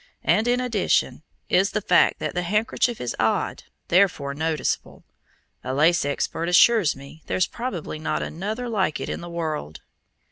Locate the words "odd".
3.19-3.65